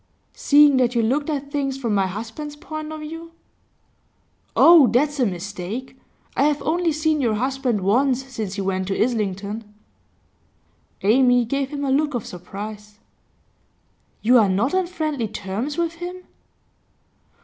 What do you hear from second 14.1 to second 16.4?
'You are not on friendly terms with him?